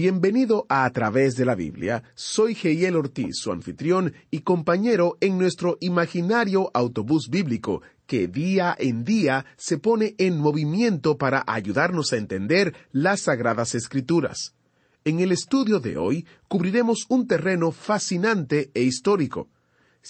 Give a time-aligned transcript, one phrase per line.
[0.00, 2.04] Bienvenido a A través de la Biblia.
[2.14, 9.02] Soy Geiel Ortiz, su anfitrión y compañero en nuestro imaginario autobús bíblico, que día en
[9.02, 14.54] día se pone en movimiento para ayudarnos a entender las sagradas escrituras.
[15.04, 19.48] En el estudio de hoy cubriremos un terreno fascinante e histórico.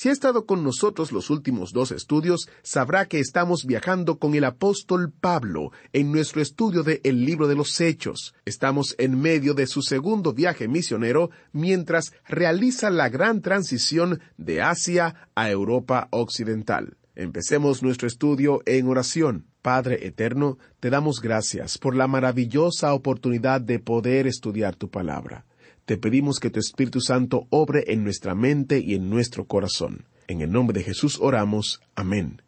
[0.00, 4.44] Si ha estado con nosotros los últimos dos estudios, sabrá que estamos viajando con el
[4.44, 8.32] apóstol Pablo en nuestro estudio de El libro de los Hechos.
[8.44, 15.28] Estamos en medio de su segundo viaje misionero mientras realiza la gran transición de Asia
[15.34, 16.96] a Europa Occidental.
[17.16, 19.46] Empecemos nuestro estudio en oración.
[19.62, 25.47] Padre Eterno, te damos gracias por la maravillosa oportunidad de poder estudiar tu palabra.
[25.89, 30.05] Te pedimos que tu Espíritu Santo obre en nuestra mente y en nuestro corazón.
[30.27, 31.81] En el nombre de Jesús oramos.
[31.94, 32.43] Amén.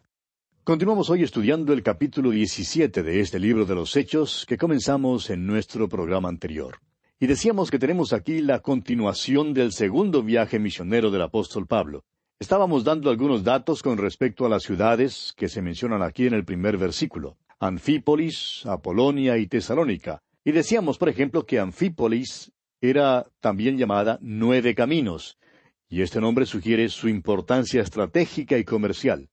[0.63, 5.47] Continuamos hoy estudiando el capítulo 17 de este libro de los Hechos que comenzamos en
[5.47, 6.77] nuestro programa anterior.
[7.19, 12.03] Y decíamos que tenemos aquí la continuación del segundo viaje misionero del apóstol Pablo.
[12.39, 16.45] Estábamos dando algunos datos con respecto a las ciudades que se mencionan aquí en el
[16.45, 17.37] primer versículo.
[17.59, 20.21] Anfípolis, Apolonia y Tesalónica.
[20.45, 22.51] Y decíamos, por ejemplo, que Anfípolis
[22.81, 25.37] era también llamada Nueve Caminos,
[25.87, 29.29] y este nombre sugiere su importancia estratégica y comercial.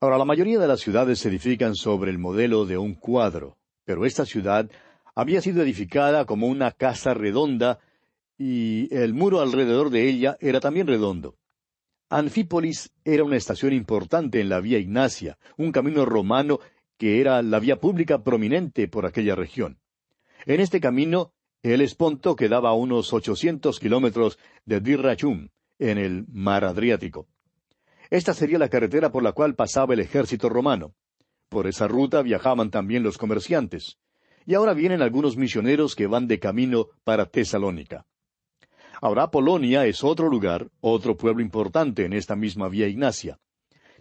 [0.00, 4.06] Ahora, la mayoría de las ciudades se edifican sobre el modelo de un cuadro, pero
[4.06, 4.70] esta ciudad
[5.14, 7.80] había sido edificada como una casa redonda
[8.38, 11.36] y el muro alrededor de ella era también redondo.
[12.08, 16.60] Anfípolis era una estación importante en la vía Ignacia, un camino romano
[16.96, 19.78] que era la vía pública prominente por aquella región.
[20.46, 25.48] En este camino, el Esponto quedaba a unos ochocientos kilómetros de Dirrachum,
[25.78, 27.26] en el mar Adriático.
[28.08, 30.94] Esta sería la carretera por la cual pasaba el ejército romano.
[31.48, 33.98] Por esa ruta viajaban también los comerciantes.
[34.46, 38.06] Y ahora vienen algunos misioneros que van de camino para Tesalónica.
[39.02, 43.38] Ahora Polonia es otro lugar, otro pueblo importante en esta misma vía Ignacia.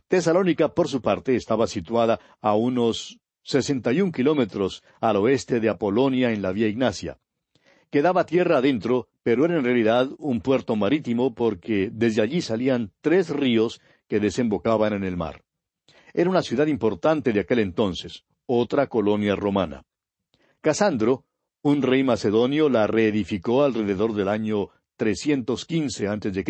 [0.08, 5.69] Tesalónica, por su parte, estaba situada a unos sesenta y un kilómetros al oeste de
[5.69, 7.19] Apolonia en la vía Ignacia.
[7.92, 13.30] Quedaba tierra adentro, pero era en realidad un puerto marítimo porque desde allí salían tres
[13.30, 15.44] ríos que desembocaban en el mar.
[16.14, 19.86] Era una ciudad importante de aquel entonces, otra colonia romana.
[20.62, 21.26] Casandro,
[21.62, 26.44] un rey macedonio, la reedificó alrededor del año 315 a.C.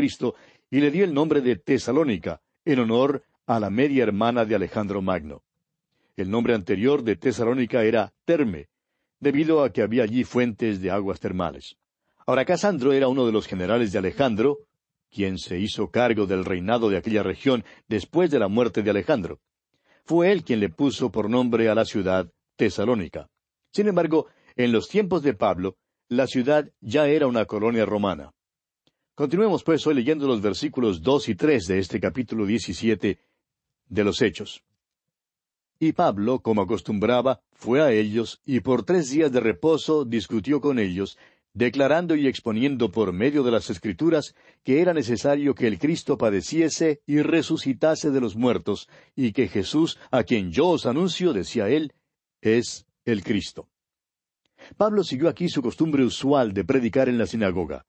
[0.71, 5.01] y le dio el nombre de Tesalónica, en honor a la media hermana de Alejandro
[5.01, 5.43] Magno.
[6.17, 8.67] El nombre anterior de Tesalónica era Terme,
[9.19, 11.75] debido a que había allí fuentes de aguas termales.
[12.25, 14.59] Ahora Casandro era uno de los generales de Alejandro,
[15.09, 19.39] quien se hizo cargo del reinado de aquella región después de la muerte de Alejandro.
[20.05, 23.29] Fue él quien le puso por nombre a la ciudad Tesalónica.
[23.71, 28.31] Sin embargo, en los tiempos de Pablo, la ciudad ya era una colonia romana.
[29.15, 33.19] Continuemos pues hoy leyendo los versículos dos y tres de este capítulo diecisiete
[33.87, 34.63] de los Hechos.
[35.79, 40.77] Y Pablo, como acostumbraba, fue a ellos y por tres días de reposo discutió con
[40.77, 41.17] ellos,
[41.53, 47.01] declarando y exponiendo por medio de las Escrituras que era necesario que el Cristo padeciese
[47.05, 51.93] y resucitase de los muertos, y que Jesús, a quien yo os anuncio, decía él,
[52.41, 53.69] es el Cristo.
[54.75, 57.85] Pablo siguió aquí su costumbre usual de predicar en la sinagoga.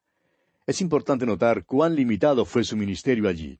[0.65, 3.59] Es importante notar cuán limitado fue su ministerio allí.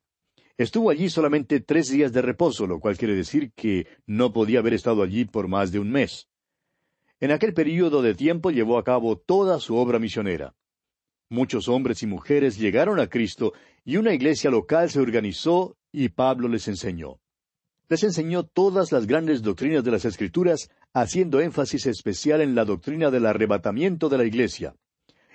[0.61, 4.75] Estuvo allí solamente tres días de reposo, lo cual quiere decir que no podía haber
[4.75, 6.29] estado allí por más de un mes.
[7.19, 10.55] En aquel período de tiempo llevó a cabo toda su obra misionera.
[11.31, 13.55] Muchos hombres y mujeres llegaron a Cristo
[13.87, 17.21] y una iglesia local se organizó y Pablo les enseñó.
[17.89, 23.11] Les enseñó todas las grandes doctrinas de las Escrituras, haciendo énfasis especial en la doctrina
[23.11, 24.75] del arrebatamiento de la iglesia.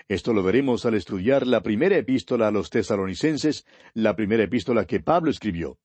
[0.08, 3.66] Esto lo veremos al estudiar la primera epístola a los tesalonicenses,
[3.96, 5.80] la primera epístola que Pablo escribió.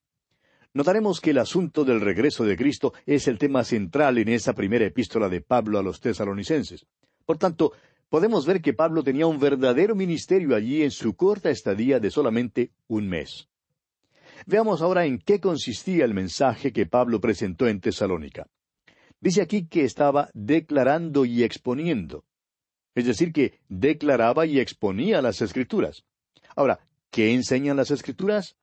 [0.75, 4.84] Notaremos que el asunto del regreso de Cristo es el tema central en esa primera
[4.84, 6.87] epístola de Pablo a los tesalonicenses.
[7.25, 7.72] Por tanto,
[8.11, 12.72] podemos ver que Pablo tenía un verdadero ministerio allí en su corta estadía de solamente
[12.88, 13.49] un mes.
[14.46, 18.46] Veamos ahora en qué consistía el mensaje que Pablo presentó en Tesalónica.
[19.19, 22.25] Dice aquí que estaba declarando y exponiendo.
[22.95, 26.05] Es decir, que declaraba y exponía las escrituras.
[26.57, 28.57] Ahora, ¿qué enseñan las escrituras?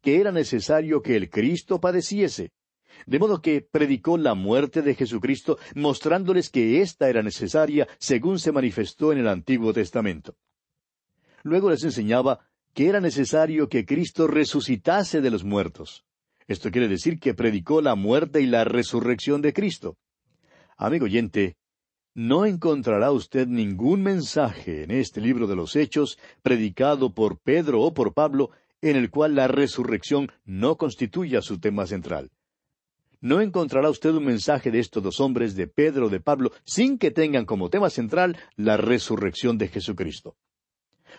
[0.00, 2.52] Que era necesario que el Cristo padeciese,
[3.06, 8.52] de modo que predicó la muerte de Jesucristo, mostrándoles que ésta era necesaria según se
[8.52, 10.36] manifestó en el Antiguo Testamento.
[11.42, 12.40] Luego les enseñaba
[12.74, 16.04] que era necesario que Cristo resucitase de los muertos.
[16.46, 19.96] Esto quiere decir que predicó la muerte y la resurrección de Cristo.
[20.76, 21.56] Amigo oyente,
[22.18, 27.94] no encontrará usted ningún mensaje en este libro de los Hechos, predicado por Pedro o
[27.94, 28.50] por Pablo,
[28.82, 32.30] en el cual la resurrección no constituya su tema central
[33.20, 36.98] no encontrará usted un mensaje de estos dos hombres, de Pedro o de Pablo, sin
[36.98, 40.36] que tengan como tema central la resurrección de Jesucristo.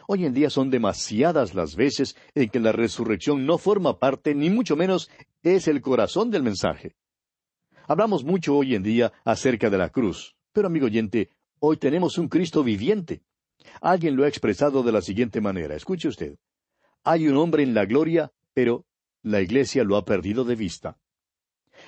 [0.08, 4.50] Hoy en día son demasiadas las veces en que la resurrección no forma parte, ni
[4.50, 5.10] mucho menos
[5.44, 6.96] es el corazón del mensaje.
[7.86, 10.36] Hablamos mucho hoy en día acerca de la cruz,
[10.66, 11.30] amigo oyente,
[11.60, 13.22] hoy tenemos un Cristo viviente.
[13.82, 16.38] Alguien lo ha expresado de la siguiente manera, escuche usted.
[17.04, 18.86] Hay un hombre en la gloria, pero
[19.24, 20.98] la iglesia lo ha perdido de vista.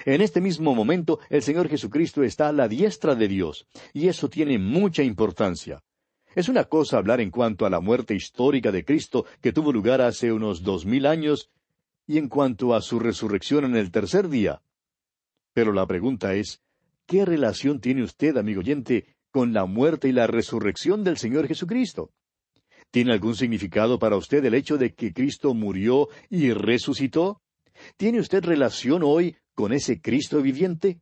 [0.05, 4.29] En este mismo momento el Señor Jesucristo está a la diestra de Dios, y eso
[4.29, 5.83] tiene mucha importancia.
[6.33, 10.01] Es una cosa hablar en cuanto a la muerte histórica de Cristo que tuvo lugar
[10.01, 11.49] hace unos dos mil años,
[12.07, 14.61] y en cuanto a su resurrección en el tercer día.
[15.53, 16.61] Pero la pregunta es,
[17.11, 22.13] ¿qué relación tiene usted, amigo oyente, con la muerte y la resurrección del Señor Jesucristo?
[22.89, 27.41] ¿Tiene algún significado para usted el hecho de que Cristo murió y resucitó?
[27.97, 31.01] ¿Tiene usted relación hoy con ese Cristo viviente?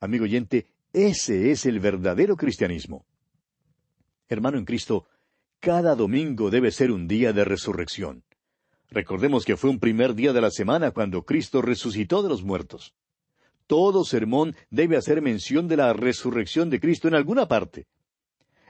[0.00, 3.06] Amigo oyente, ese es el verdadero cristianismo.
[4.28, 5.06] Hermano en Cristo,
[5.60, 8.24] cada domingo debe ser un día de resurrección.
[8.90, 12.92] Recordemos que fue un primer día de la semana cuando Cristo resucitó de los muertos.
[13.68, 17.86] Todo sermón debe hacer mención de la resurrección de Cristo en alguna parte.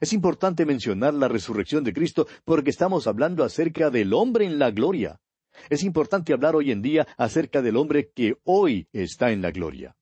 [0.00, 4.72] Es importante mencionar la resurrección de Cristo porque estamos hablando acerca del hombre en la
[4.72, 5.20] gloria.
[5.70, 9.96] Es importante hablar hoy en día acerca del hombre que hoy está en la gloria.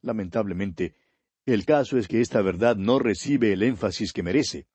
[0.00, 0.94] Lamentablemente,
[1.44, 4.66] el caso es que esta verdad no recibe el énfasis que merece.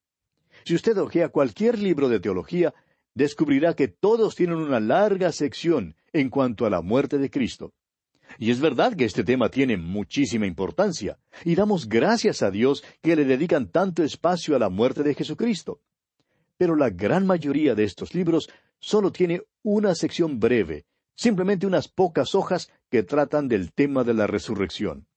[0.64, 2.76] Si usted ojea cualquier libro de teología,
[3.16, 7.74] descubrirá que todos tienen una larga sección en cuanto a la muerte de Cristo.
[8.38, 13.16] Y es verdad que este tema tiene muchísima importancia, y damos gracias a Dios que
[13.16, 15.82] le dedican tanto espacio a la muerte de Jesucristo.
[16.58, 18.50] Pero la gran mayoría de estos libros
[18.80, 20.86] solo tiene una sección breve,
[21.16, 25.08] simplemente unas pocas hojas que tratan del tema de la resurrección.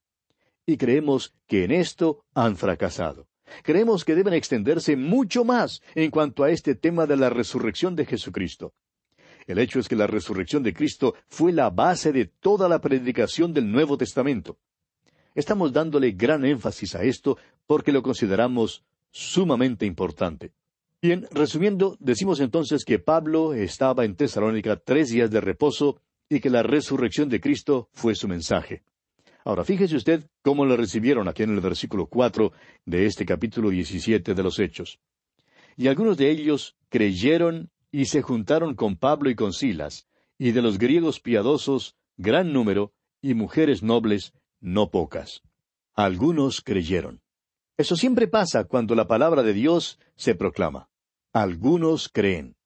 [0.67, 3.29] Y creemos que en esto han fracasado.
[3.63, 8.07] Creemos que deben extenderse mucho más en cuanto a este tema de la resurrección de
[8.07, 8.73] Jesucristo.
[9.47, 13.53] El hecho es que la resurrección de Cristo fue la base de toda la predicación
[13.53, 14.59] del Nuevo Testamento.
[15.35, 20.53] Estamos dándole gran énfasis a esto porque lo consideramos sumamente importante.
[21.01, 26.49] Bien, resumiendo, decimos entonces que Pablo estaba en Tesalónica tres días de reposo y que
[26.49, 28.83] la resurrección de Cristo fue su mensaje.
[29.45, 32.53] Ahora, fíjese usted cómo lo recibieron aquí en el versículo cuatro
[32.85, 35.01] de este capítulo diecisiete de los Hechos.
[35.77, 40.09] Y algunos de ellos creyeron y se juntaron con Pablo y con Silas,
[40.39, 45.43] y de los griegos piadosos, gran número, y mujeres nobles, no pocas.
[45.95, 47.21] Algunos creyeron.
[47.77, 50.89] Eso siempre pasa cuando la palabra de Dios se proclama.
[51.33, 52.57] Algunos creen.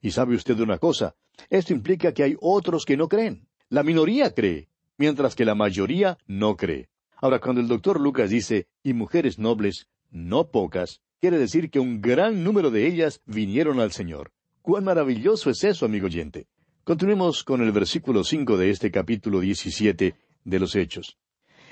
[0.00, 1.16] Y sabe usted una cosa,
[1.50, 3.48] esto implica que hay otros que no creen.
[3.68, 6.88] La minoría cree, mientras que la mayoría no cree.
[7.16, 12.00] Ahora, cuando el doctor Lucas dice, y mujeres nobles, no pocas, quiere decir que un
[12.00, 14.32] gran número de ellas vinieron al Señor.
[14.70, 16.46] Cuán maravilloso es eso, amigo oyente.
[16.84, 21.18] Continuemos con el versículo cinco de este capítulo diecisiete de los Hechos.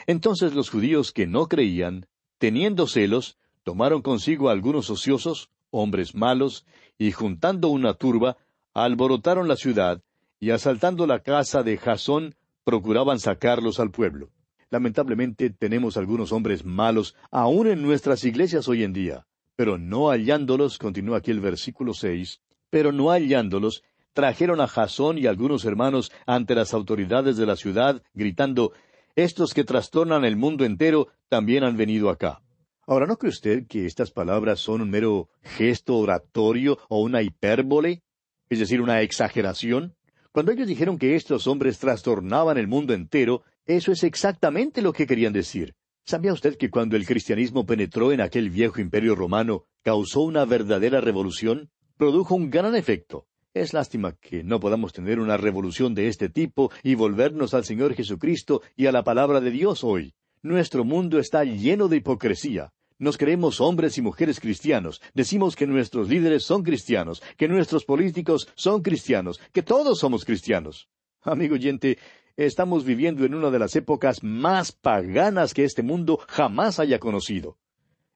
[0.09, 6.67] Entonces los judíos que no creían, teniendo celos, tomaron consigo a algunos ociosos, hombres malos,
[6.99, 8.37] y juntando una turba,
[8.75, 10.02] alborotaron la ciudad,
[10.40, 14.33] y asaltando la casa de Jasón, procuraban sacarlos al pueblo.
[14.71, 19.25] Lamentablemente tenemos algunos hombres malos aún en nuestras iglesias hoy en día.
[19.55, 22.40] Pero no hallándolos, continúa aquí el versículo seis,
[22.71, 23.83] pero no hallándolos,
[24.13, 28.73] trajeron a Jasón y algunos hermanos ante las autoridades de la ciudad, gritando,
[29.17, 32.41] Estos que trastornan el mundo entero también han venido acá.
[32.87, 38.03] Ahora, ¿no cree usted que estas palabras son un mero gesto oratorio o una hipérbole?
[38.49, 39.95] Es decir, una exageración.
[40.33, 45.07] Cuando ellos dijeron que estos hombres trastornaban el mundo entero, eso es exactamente lo que
[45.07, 45.75] querían decir.
[46.07, 51.03] ¿Sabía usted que cuando el cristianismo penetró en aquel viejo imperio romano, causó una verdadera
[51.03, 51.71] revolución?
[51.99, 53.26] Produjo un gran efecto.
[53.52, 57.93] Es lástima que no podamos tener una revolución de este tipo y volvernos al Señor
[57.95, 60.14] Jesucristo y a la palabra de Dios hoy.
[60.40, 62.73] Nuestro mundo está lleno de hipocresía.
[63.00, 65.02] Nos creemos hombres y mujeres cristianos.
[65.12, 70.88] Decimos que nuestros líderes son cristianos, que nuestros políticos son cristianos, que todos somos cristianos.
[71.23, 71.99] Amigo oyente,
[72.37, 77.59] estamos viviendo en una de las épocas más paganas que este mundo jamás haya conocido.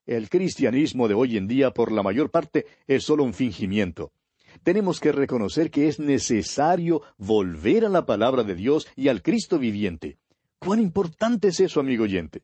[0.06, 4.12] El cristianismo de hoy en día, por la mayor parte, es solo un fingimiento.
[4.64, 9.58] Tenemos que reconocer que es necesario volver a la palabra de Dios y al Cristo
[9.58, 10.18] viviente.
[10.58, 12.42] ¿Cuán importante es eso, amigo oyente?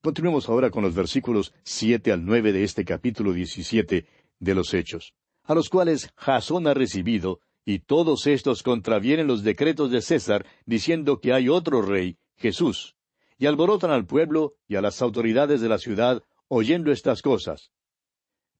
[0.00, 4.06] Continuemos ahora con los versículos siete al nueve de este capítulo diecisiete
[4.38, 9.90] de los Hechos, a los cuales Jasón ha recibido, y todos estos contravienen los decretos
[9.90, 12.96] de César, diciendo que hay otro rey, Jesús,
[13.38, 17.70] y alborotan al pueblo y a las autoridades de la ciudad, oyendo estas cosas.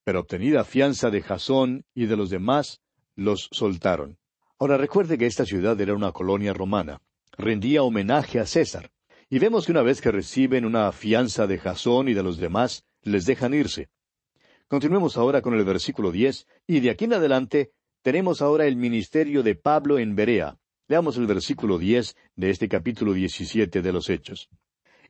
[0.02, 2.80] Pero obtenida fianza de Jasón y de los demás,
[3.16, 4.16] los soltaron.
[4.58, 7.02] Ahora recuerde que esta ciudad era una colonia romana,
[7.36, 8.90] rendía homenaje a César.
[9.28, 12.86] Y vemos que una vez que reciben una fianza de Jasón y de los demás,
[13.02, 13.90] les dejan irse.
[14.68, 19.42] Continuemos ahora con el versículo diez, y de aquí en adelante tenemos ahora el ministerio
[19.42, 20.56] de Pablo en Berea.
[20.88, 24.48] Leamos el versículo diez de este capítulo diecisiete de los Hechos.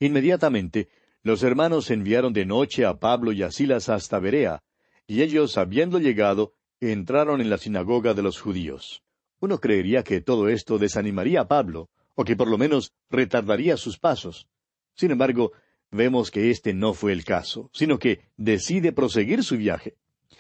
[0.01, 0.89] Inmediatamente,
[1.23, 4.63] los hermanos enviaron de noche a Pablo y a Silas hasta Berea,
[5.07, 9.03] y ellos, habiendo llegado, entraron en la sinagoga de los judíos.
[9.41, 13.99] Uno creería que todo esto desanimaría a Pablo, o que por lo menos retardaría sus
[13.99, 14.49] pasos.
[14.95, 15.53] Sin embargo,
[15.91, 19.97] vemos que este no fue el caso, sino que decide proseguir su viaje,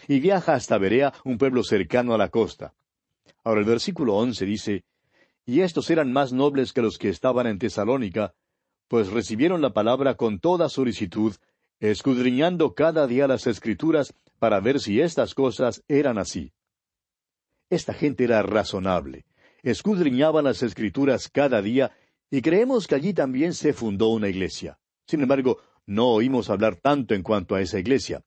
[0.08, 2.74] y viaja hasta Berea, un pueblo cercano a la costa.
[3.44, 4.84] Ahora el versículo once dice,
[5.46, 8.34] Y estos eran más nobles que los que estaban en Tesalónica,
[8.92, 11.34] pues recibieron la palabra con toda solicitud,
[11.80, 16.52] escudriñando cada día las escrituras para ver si estas cosas eran así.
[17.70, 19.24] Esta gente era razonable,
[19.62, 21.92] escudriñaban las escrituras cada día
[22.30, 24.78] y creemos que allí también se fundó una iglesia.
[25.06, 25.56] Sin embargo,
[25.86, 28.22] no oímos hablar tanto en cuanto a esa iglesia.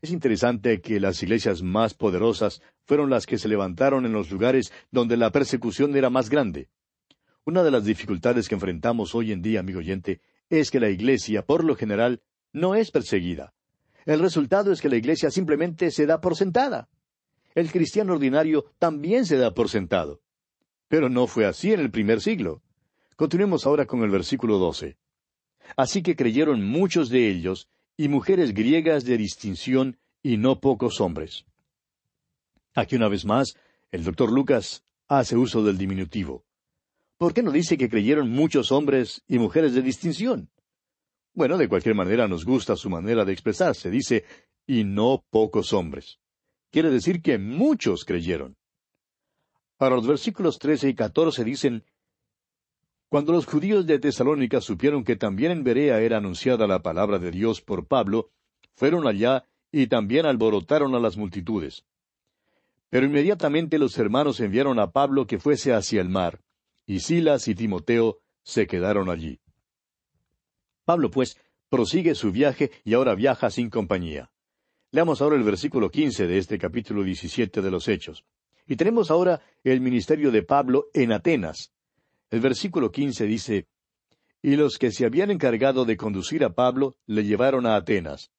[0.00, 4.72] Es interesante que las iglesias más poderosas fueron las que se levantaron en los lugares
[4.90, 6.70] donde la persecución era más grande.
[7.44, 11.44] Una de las dificultades que enfrentamos hoy en día, amigo oyente, es que la iglesia,
[11.44, 12.22] por lo general,
[12.52, 13.52] no es perseguida.
[14.04, 16.88] El resultado es que la iglesia simplemente se da por sentada.
[17.54, 20.20] El cristiano ordinario también se da por sentado.
[20.86, 22.62] Pero no fue así en el primer siglo.
[23.16, 24.96] Continuemos ahora con el versículo doce.
[25.76, 31.44] Así que creyeron muchos de ellos, y mujeres griegas de distinción, y no pocos hombres.
[32.74, 33.56] Aquí una vez más,
[33.90, 36.44] el doctor Lucas hace uso del diminutivo.
[37.22, 40.50] ¿Por qué no dice que creyeron muchos hombres y mujeres de distinción?
[41.34, 43.90] Bueno, de cualquier manera nos gusta su manera de expresarse.
[43.90, 44.24] Dice,
[44.66, 46.18] y no pocos hombres.
[46.72, 48.56] Quiere decir que muchos creyeron.
[49.76, 51.84] Para los versículos trece y catorce dicen,
[53.08, 57.30] Cuando los judíos de Tesalónica supieron que también en Berea era anunciada la palabra de
[57.30, 58.32] Dios por Pablo,
[58.74, 61.84] fueron allá y también alborotaron a las multitudes.
[62.90, 66.41] Pero inmediatamente los hermanos enviaron a Pablo que fuese hacia el mar,
[66.86, 69.40] y Silas y Timoteo se quedaron allí.
[70.84, 71.36] Pablo, pues,
[71.68, 74.30] prosigue su viaje y ahora viaja sin compañía.
[74.90, 78.24] Leamos ahora el versículo quince de este capítulo diecisiete de los Hechos.
[78.66, 81.72] Y tenemos ahora el ministerio de Pablo en Atenas.
[82.30, 83.66] El versículo quince dice,
[84.42, 88.30] Y los que se habían encargado de conducir a Pablo le llevaron a Atenas.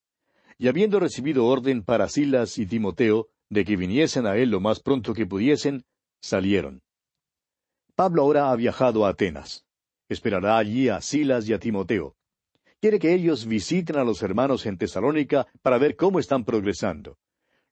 [0.57, 4.79] Y habiendo recibido orden para Silas y Timoteo de que viniesen a él lo más
[4.79, 5.85] pronto que pudiesen,
[6.21, 6.81] salieron.
[7.95, 9.65] Pablo ahora ha viajado a Atenas.
[10.09, 12.15] Esperará allí a Silas y a Timoteo.
[12.81, 17.17] Quiere que ellos visiten a los hermanos en Tesalónica para ver cómo están progresando.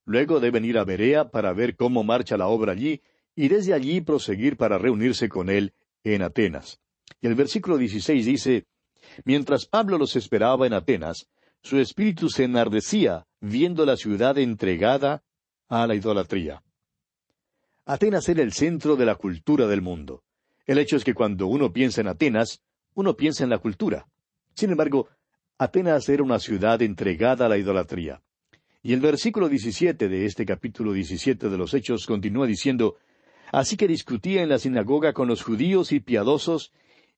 [0.06, 3.02] Luego deben ir a Berea para ver cómo marcha la obra allí
[3.36, 5.74] y desde allí proseguir para reunirse con él
[6.04, 6.80] en Atenas.
[7.20, 8.66] Y el versículo 16 dice,
[9.26, 11.28] Mientras Pablo los esperaba en Atenas,
[11.64, 15.24] su espíritu se enardecía viendo la ciudad entregada
[15.68, 16.64] a la idolatría.
[17.92, 20.24] Atenas era el centro de la cultura del mundo.
[20.66, 22.62] El hecho es que cuando uno piensa en Atenas,
[22.94, 24.08] uno piensa en la cultura.
[24.56, 25.10] Sin embargo,
[25.58, 28.24] Atenas era una ciudad entregada a la idolatría.
[28.82, 32.96] Y el versículo 17 de este capítulo 17 de los Hechos continúa diciendo,
[33.52, 36.72] Así que discutía en la sinagoga con los judíos y piadosos,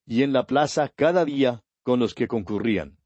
[0.07, 2.97] y en la plaza cada día con los que concurrían.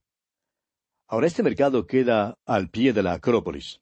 [1.05, 3.81] Ahora este mercado queda al pie de la Acrópolis.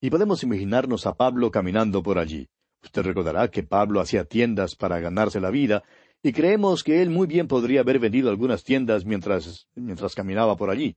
[0.00, 2.48] Y podemos imaginarnos a Pablo caminando por allí.
[2.82, 5.82] Usted recordará que Pablo hacía tiendas para ganarse la vida,
[6.22, 10.70] y creemos que él muy bien podría haber vendido algunas tiendas mientras, mientras caminaba por
[10.70, 10.96] allí.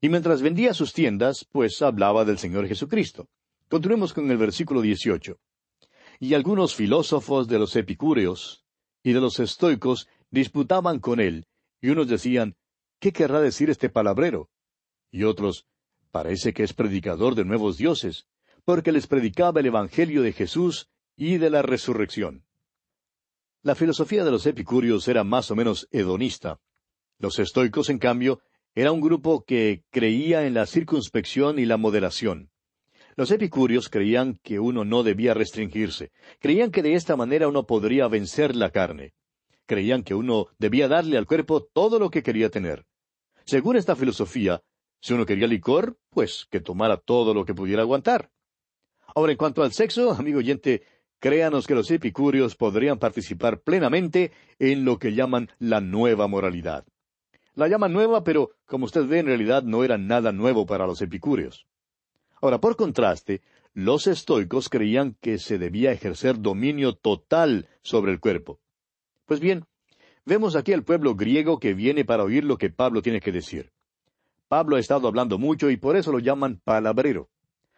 [0.00, 3.28] Y mientras vendía sus tiendas, pues hablaba del Señor Jesucristo.
[3.68, 5.38] Continuemos con el versículo 18.
[6.20, 8.64] Y algunos filósofos de los epicúreos
[9.02, 11.46] y de los estoicos disputaban con él,
[11.80, 12.56] y unos decían,
[13.00, 14.48] ¿qué querrá decir este palabrero?
[15.10, 15.66] Y otros,
[16.10, 18.26] parece que es predicador de nuevos dioses,
[18.64, 22.44] porque les predicaba el Evangelio de Jesús y de la resurrección.
[23.62, 26.58] La filosofía de los epicúreos era más o menos hedonista.
[27.18, 28.40] Los estoicos, en cambio,
[28.74, 32.50] era un grupo que creía en la circunspección y la moderación.
[33.14, 38.08] Los epicúreos creían que uno no debía restringirse, creían que de esta manera uno podría
[38.08, 39.12] vencer la carne.
[39.66, 42.86] Creían que uno debía darle al cuerpo todo lo que quería tener.
[43.44, 44.62] Según esta filosofía,
[45.00, 48.30] si uno quería licor, pues que tomara todo lo que pudiera aguantar.
[49.14, 50.82] Ahora, en cuanto al sexo, amigo oyente,
[51.22, 56.84] créanos que los epicúreos podrían participar plenamente en lo que llaman la nueva moralidad.
[57.54, 61.00] La llaman nueva, pero como usted ve, en realidad no era nada nuevo para los
[61.00, 61.64] epicúreos.
[62.40, 63.40] Ahora, por contraste,
[63.72, 68.58] los estoicos creían que se debía ejercer dominio total sobre el cuerpo.
[69.24, 69.64] Pues bien,
[70.24, 73.70] vemos aquí al pueblo griego que viene para oír lo que Pablo tiene que decir.
[74.48, 77.28] Pablo ha estado hablando mucho y por eso lo llaman palabrero.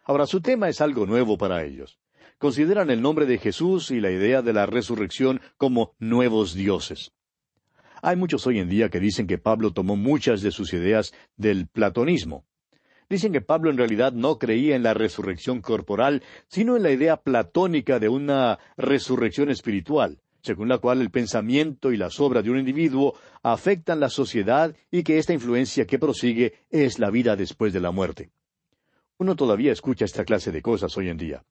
[0.03, 1.99] Ahora, su tema es algo nuevo para ellos
[2.37, 7.11] consideran el nombre de Jesús y la idea de la resurrección como nuevos dioses.
[8.01, 11.67] Hay muchos hoy en día que dicen que Pablo tomó muchas de sus ideas del
[11.67, 12.45] platonismo.
[13.09, 17.17] Dicen que Pablo en realidad no creía en la resurrección corporal, sino en la idea
[17.17, 22.59] platónica de una resurrección espiritual, según la cual el pensamiento y las obras de un
[22.59, 27.79] individuo afectan la sociedad y que esta influencia que prosigue es la vida después de
[27.79, 28.31] la muerte.
[29.17, 31.43] Uno todavía escucha esta clase de cosas hoy en día.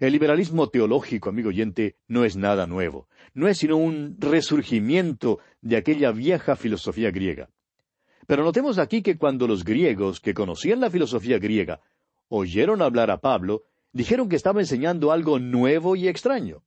[0.00, 5.76] El liberalismo teológico, amigo oyente, no es nada nuevo, no es sino un resurgimiento de
[5.76, 7.50] aquella vieja filosofía griega.
[8.26, 11.80] Pero notemos aquí que cuando los griegos, que conocían la filosofía griega,
[12.28, 16.62] oyeron hablar a Pablo, dijeron que estaba enseñando algo nuevo y extraño.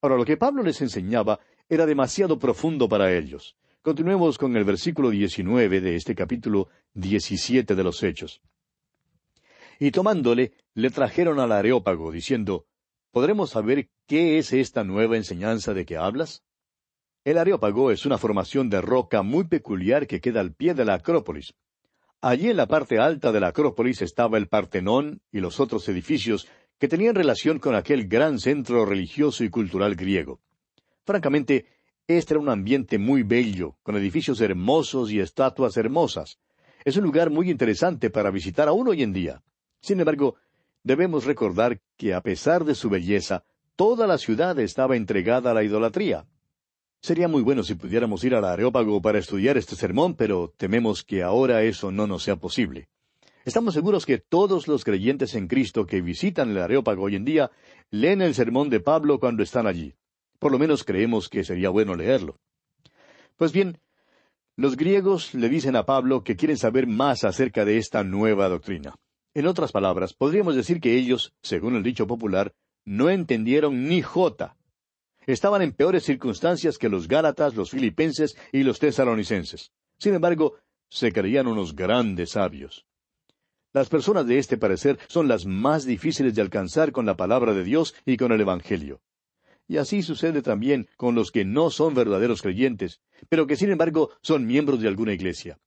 [0.00, 3.56] Ahora, lo que Pablo les enseñaba era demasiado profundo para ellos.
[3.82, 8.40] Continuemos con el versículo 19 de este capítulo 17 de los Hechos.
[9.78, 12.66] Y tomándole, le trajeron al Areópago, diciendo,
[13.12, 16.44] ¿Podremos saber qué es esta nueva enseñanza de que hablas?
[17.24, 20.94] El Areópago es una formación de roca muy peculiar que queda al pie de la
[20.94, 21.54] Acrópolis.
[22.22, 26.48] Allí en la parte alta de la Acrópolis estaba el Partenón y los otros edificios
[26.78, 30.40] que tenían relación con aquel gran centro religioso y cultural griego.
[31.04, 31.66] Francamente,
[32.06, 36.38] este era un ambiente muy bello, con edificios hermosos y estatuas hermosas.
[36.84, 39.42] Es un lugar muy interesante para visitar aún hoy en día.
[39.80, 40.36] Sin embargo,
[40.84, 43.44] debemos recordar que a pesar de su belleza,
[43.76, 46.26] toda la ciudad estaba entregada a la idolatría.
[47.00, 51.22] Sería muy bueno si pudiéramos ir al Areópago para estudiar este sermón, pero tememos que
[51.22, 52.88] ahora eso no nos sea posible.
[53.44, 57.50] Estamos seguros que todos los creyentes en Cristo que visitan el Areópago hoy en día
[57.90, 59.94] leen el sermón de Pablo cuando están allí.
[60.38, 62.38] Por lo menos creemos que sería bueno leerlo.
[63.36, 63.78] Pues bien,
[64.54, 68.94] los griegos le dicen a Pablo que quieren saber más acerca de esta nueva doctrina.
[69.34, 72.52] En otras palabras, podríamos decir que ellos, según el dicho popular,
[72.84, 74.56] no entendieron ni jota.
[75.26, 79.72] Estaban en peores circunstancias que los Gálatas, los filipenses y los tesalonicenses.
[79.98, 80.56] Sin embargo,
[80.90, 82.84] se creían unos grandes sabios.
[83.72, 87.64] Las personas de este parecer son las más difíciles de alcanzar con la palabra de
[87.64, 89.00] Dios y con el Evangelio.
[89.66, 94.10] Y así sucede también con los que no son verdaderos creyentes, pero que sin embargo
[94.20, 95.58] son miembros de alguna iglesia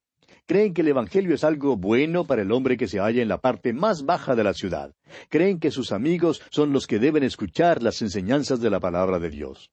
[0.46, 3.40] creen que el Evangelio es algo bueno para el hombre que se halla en la
[3.40, 4.94] parte más baja de la ciudad.
[5.30, 9.30] Creen que sus amigos son los que deben escuchar las enseñanzas de la palabra de
[9.30, 9.72] Dios.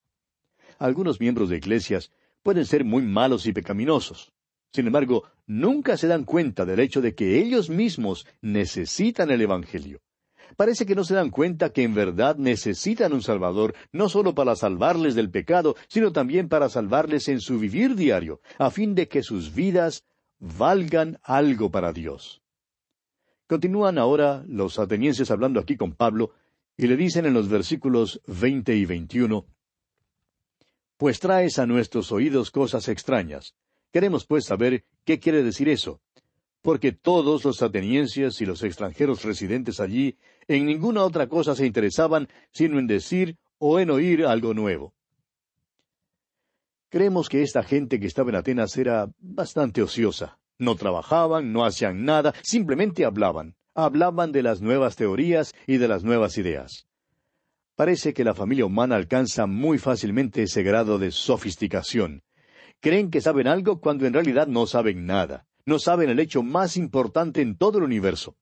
[0.79, 2.11] Algunos miembros de iglesias
[2.43, 4.33] pueden ser muy malos y pecaminosos.
[4.73, 10.01] Sin embargo, nunca se dan cuenta del hecho de que ellos mismos necesitan el Evangelio.
[10.57, 14.57] Parece que no se dan cuenta que en verdad necesitan un Salvador, no solo para
[14.57, 19.23] salvarles del pecado, sino también para salvarles en su vivir diario, a fin de que
[19.23, 20.05] sus vidas
[20.43, 22.43] valgan algo para Dios.
[23.47, 26.33] Continúan ahora los atenienses hablando aquí con Pablo
[26.77, 29.47] y le dicen en los versículos veinte y veintiuno
[30.97, 33.55] Pues traes a nuestros oídos cosas extrañas,
[33.93, 36.01] Queremos pues saber qué quiere decir eso,
[36.63, 40.17] porque todos los atenienses y los extranjeros residentes allí
[40.49, 44.95] en ninguna otra cosa se interesaban sino en decir o en oír algo nuevo.
[46.93, 50.39] Creemos que esta gente que estaba en Atenas era bastante ociosa.
[50.59, 53.57] No trabajaban, no hacían nada, simplemente hablaban.
[53.75, 56.87] Hablaban de las nuevas teorías y de las nuevas ideas.
[57.77, 62.25] Parece que la familia humana alcanza muy fácilmente ese grado de sofisticación.
[62.81, 65.47] Creen que saben algo cuando en realidad no saben nada.
[65.65, 68.37] No saben el hecho más importante en todo el universo.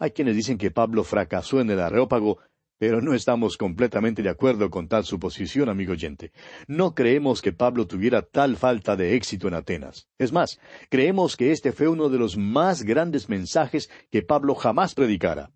[0.00, 2.40] Hay quienes dicen que Pablo fracasó en el Areópago,
[2.78, 6.32] pero no estamos completamente de acuerdo con tal suposición, amigo oyente.
[6.66, 10.08] No creemos que Pablo tuviera tal falta de éxito en Atenas.
[10.18, 10.58] Es más,
[10.90, 15.50] creemos que este fue uno de los más grandes mensajes que Pablo jamás predicara.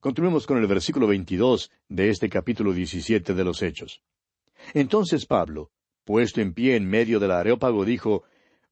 [0.00, 4.02] Continuemos con el versículo 22 de este capítulo 17 de los Hechos.
[4.74, 5.70] Entonces Pablo,
[6.04, 8.24] puesto en pie en medio del Areópago, dijo,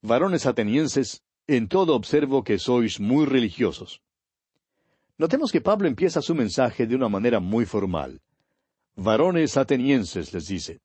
[0.03, 4.03] Varones atenienses, en todo observo que sois muy religiosos.
[5.23, 8.21] Notemos que Pablo empieza su mensaje de una manera muy formal.
[8.97, 10.81] Varones atenienses, les dice.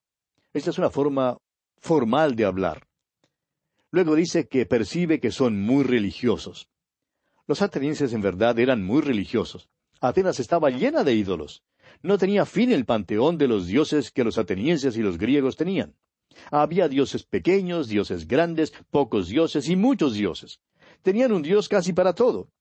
[0.53, 1.39] Esta es una forma
[1.79, 2.87] formal de hablar.
[3.89, 6.69] Luego dice que percibe que son muy religiosos.
[7.47, 9.69] Los atenienses en verdad eran muy religiosos.
[10.01, 11.63] Atenas estaba llena de ídolos.
[12.03, 15.95] No tenía fin el panteón de los dioses que los atenienses y los griegos tenían.
[16.51, 20.59] Había dioses pequeños, dioses grandes, pocos dioses y muchos dioses.
[21.01, 22.51] Tenían un dios casi para todo.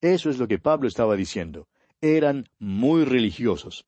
[0.00, 1.66] Eso es lo que Pablo estaba diciendo.
[2.00, 3.86] Eran muy religiosos.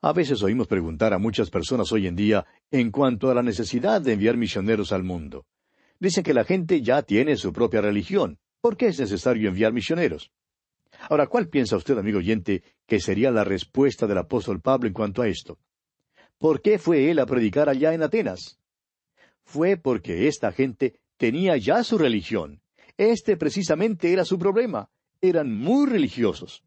[0.00, 4.00] A veces oímos preguntar a muchas personas hoy en día en cuanto a la necesidad
[4.00, 5.46] de enviar misioneros al mundo.
[5.98, 8.38] Dicen que la gente ya tiene su propia religión.
[8.60, 10.30] ¿Por qué es necesario enviar misioneros?
[11.08, 15.22] Ahora, ¿cuál piensa usted, amigo oyente, que sería la respuesta del apóstol Pablo en cuanto
[15.22, 15.58] a esto?
[16.38, 18.58] ¿Por qué fue él a predicar allá en Atenas?
[19.42, 22.60] Fue porque esta gente tenía ya su religión.
[22.96, 24.88] Este precisamente era su problema
[25.22, 26.64] eran muy religiosos.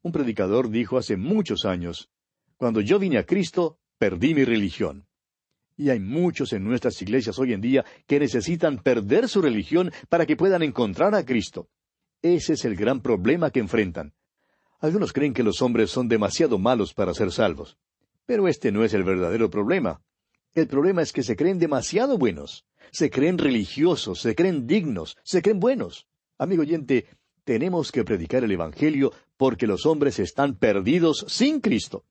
[0.00, 2.10] Un predicador dijo hace muchos años,
[2.56, 5.06] Cuando yo vine a Cristo, perdí mi religión.
[5.76, 10.26] Y hay muchos en nuestras iglesias hoy en día que necesitan perder su religión para
[10.26, 11.68] que puedan encontrar a Cristo.
[12.22, 14.14] Ese es el gran problema que enfrentan.
[14.80, 17.76] Algunos creen que los hombres son demasiado malos para ser salvos.
[18.26, 20.00] Pero este no es el verdadero problema.
[20.54, 22.64] El problema es que se creen demasiado buenos.
[22.92, 26.06] Se creen religiosos, se creen dignos, se creen buenos.
[26.38, 27.06] Amigo oyente,
[27.44, 32.04] tenemos que predicar el Evangelio porque los hombres están perdidos sin Cristo.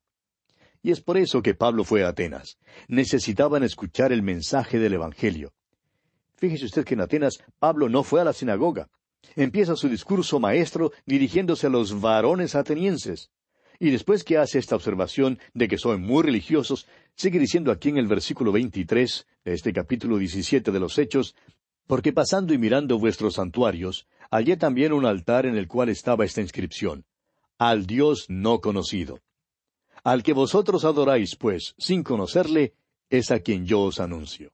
[0.84, 2.58] Y es por eso que Pablo fue a Atenas.
[2.88, 5.54] Necesitaban escuchar el mensaje del Evangelio.
[6.38, 8.90] Fíjese usted que en Atenas Pablo no fue a la sinagoga.
[9.36, 13.30] Empieza su discurso maestro dirigiéndose a los varones atenienses.
[13.80, 17.98] Y después que hace esta observación de que son muy religiosos, sigue diciendo aquí en
[17.98, 21.36] el versículo 23 de este capítulo 17 de los Hechos,
[21.88, 26.42] porque pasando y mirando vuestros santuarios, hallé también un altar en el cual estaba esta
[26.42, 27.06] inscripción,
[27.58, 29.20] Al Dios no conocido.
[30.04, 32.74] Al que vosotros adoráis, pues, sin conocerle,
[33.10, 34.52] es a quien yo os anuncio.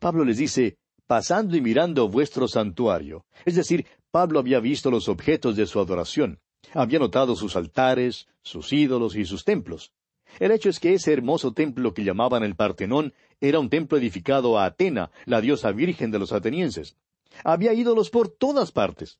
[0.00, 3.24] Pablo les dice, pasando y mirando vuestro santuario.
[3.44, 6.40] Es decir, Pablo había visto los objetos de su adoración,
[6.72, 9.92] había notado sus altares, sus ídolos y sus templos.
[10.40, 14.58] El hecho es que ese hermoso templo que llamaban el Partenón era un templo edificado
[14.58, 16.96] a Atena, la diosa virgen de los atenienses.
[17.44, 19.18] Había ídolos por todas partes.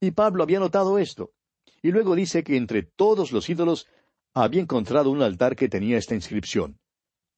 [0.00, 1.32] Y Pablo había notado esto.
[1.82, 3.86] Y luego dice que entre todos los ídolos
[4.34, 6.78] había encontrado un altar que tenía esta inscripción.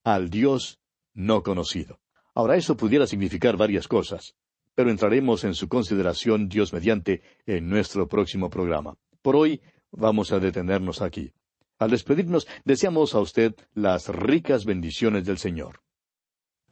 [0.04, 0.78] Al Dios
[1.14, 2.00] no conocido.
[2.34, 4.34] Ahora eso pudiera significar varias cosas,
[4.74, 8.96] pero entraremos en su consideración Dios mediante en nuestro próximo programa.
[9.20, 11.32] Por hoy vamos a detenernos aquí.
[11.78, 15.80] Al despedirnos, deseamos a usted las ricas bendiciones del Señor.